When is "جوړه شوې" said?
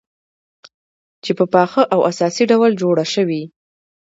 2.81-3.43